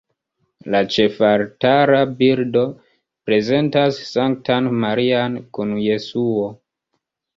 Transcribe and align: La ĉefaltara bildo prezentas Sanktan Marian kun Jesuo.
La 0.75 0.79
ĉefaltara 0.93 1.99
bildo 2.23 2.63
prezentas 3.29 3.99
Sanktan 4.13 4.71
Marian 4.85 5.37
kun 5.59 5.77
Jesuo. 5.87 6.53